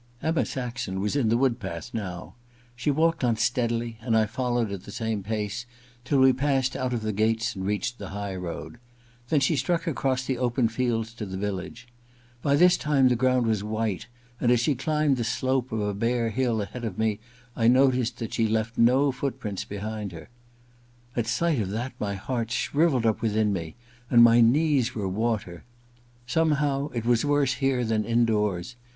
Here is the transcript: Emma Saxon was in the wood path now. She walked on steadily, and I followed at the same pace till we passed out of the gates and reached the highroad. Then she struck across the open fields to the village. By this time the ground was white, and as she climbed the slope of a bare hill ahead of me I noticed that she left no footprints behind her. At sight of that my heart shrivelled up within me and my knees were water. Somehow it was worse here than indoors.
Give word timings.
Emma 0.23 0.43
Saxon 0.47 0.99
was 0.99 1.15
in 1.15 1.29
the 1.29 1.37
wood 1.37 1.59
path 1.59 1.91
now. 1.93 2.33
She 2.75 2.89
walked 2.89 3.23
on 3.23 3.37
steadily, 3.37 3.99
and 4.01 4.17
I 4.17 4.25
followed 4.25 4.71
at 4.71 4.81
the 4.85 4.91
same 4.91 5.21
pace 5.21 5.67
till 6.03 6.17
we 6.21 6.33
passed 6.33 6.75
out 6.75 6.91
of 6.91 7.03
the 7.03 7.13
gates 7.13 7.55
and 7.55 7.67
reached 7.67 7.99
the 7.99 8.09
highroad. 8.09 8.79
Then 9.29 9.41
she 9.41 9.55
struck 9.55 9.85
across 9.85 10.25
the 10.25 10.39
open 10.39 10.69
fields 10.69 11.13
to 11.13 11.25
the 11.27 11.37
village. 11.37 11.87
By 12.41 12.55
this 12.55 12.77
time 12.77 13.09
the 13.09 13.15
ground 13.15 13.45
was 13.45 13.63
white, 13.63 14.07
and 14.39 14.51
as 14.51 14.59
she 14.59 14.73
climbed 14.73 15.17
the 15.17 15.23
slope 15.23 15.71
of 15.71 15.81
a 15.81 15.93
bare 15.93 16.31
hill 16.31 16.63
ahead 16.63 16.83
of 16.83 16.97
me 16.97 17.19
I 17.55 17.67
noticed 17.67 18.17
that 18.17 18.33
she 18.33 18.47
left 18.47 18.79
no 18.79 19.11
footprints 19.11 19.65
behind 19.65 20.13
her. 20.13 20.29
At 21.15 21.27
sight 21.27 21.59
of 21.61 21.69
that 21.69 21.93
my 21.99 22.15
heart 22.15 22.49
shrivelled 22.49 23.05
up 23.05 23.21
within 23.21 23.53
me 23.53 23.75
and 24.09 24.23
my 24.23 24.41
knees 24.41 24.95
were 24.95 25.07
water. 25.07 25.63
Somehow 26.25 26.89
it 26.89 27.05
was 27.05 27.23
worse 27.23 27.53
here 27.61 27.85
than 27.85 28.03
indoors. 28.03 28.75